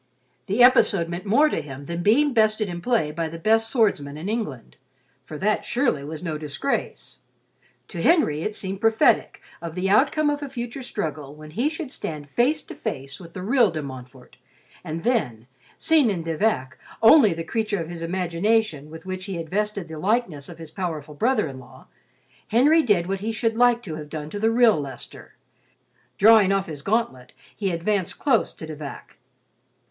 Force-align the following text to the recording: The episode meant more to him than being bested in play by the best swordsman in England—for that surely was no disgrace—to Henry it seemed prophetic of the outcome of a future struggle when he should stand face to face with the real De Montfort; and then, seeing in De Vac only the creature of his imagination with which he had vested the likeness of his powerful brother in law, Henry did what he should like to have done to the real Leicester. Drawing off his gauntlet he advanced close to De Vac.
The 0.47 0.63
episode 0.63 1.09
meant 1.09 1.27
more 1.27 1.47
to 1.47 1.61
him 1.61 1.83
than 1.83 2.01
being 2.01 2.33
bested 2.33 2.67
in 2.67 2.81
play 2.81 3.11
by 3.11 3.29
the 3.29 3.37
best 3.37 3.69
swordsman 3.69 4.17
in 4.17 4.27
England—for 4.29 5.37
that 5.37 5.63
surely 5.63 6.03
was 6.03 6.23
no 6.23 6.39
disgrace—to 6.39 8.01
Henry 8.01 8.41
it 8.41 8.55
seemed 8.55 8.81
prophetic 8.81 9.43
of 9.61 9.75
the 9.75 9.91
outcome 9.91 10.31
of 10.31 10.41
a 10.41 10.49
future 10.49 10.81
struggle 10.81 11.35
when 11.35 11.51
he 11.51 11.69
should 11.69 11.91
stand 11.91 12.31
face 12.31 12.63
to 12.63 12.73
face 12.73 13.19
with 13.19 13.33
the 13.33 13.43
real 13.43 13.69
De 13.69 13.83
Montfort; 13.83 14.37
and 14.83 15.03
then, 15.03 15.45
seeing 15.77 16.09
in 16.09 16.23
De 16.23 16.35
Vac 16.35 16.79
only 17.03 17.31
the 17.31 17.43
creature 17.43 17.79
of 17.79 17.87
his 17.89 18.01
imagination 18.01 18.89
with 18.89 19.05
which 19.05 19.25
he 19.25 19.35
had 19.35 19.51
vested 19.51 19.87
the 19.87 19.99
likeness 19.99 20.49
of 20.49 20.57
his 20.57 20.71
powerful 20.71 21.13
brother 21.13 21.47
in 21.47 21.59
law, 21.59 21.85
Henry 22.47 22.81
did 22.81 23.05
what 23.05 23.19
he 23.19 23.31
should 23.31 23.55
like 23.55 23.83
to 23.83 23.97
have 23.97 24.09
done 24.09 24.31
to 24.31 24.39
the 24.39 24.49
real 24.49 24.81
Leicester. 24.81 25.35
Drawing 26.17 26.51
off 26.51 26.65
his 26.65 26.81
gauntlet 26.81 27.33
he 27.55 27.69
advanced 27.69 28.17
close 28.17 28.51
to 28.51 28.65
De 28.65 28.75
Vac. 28.75 29.19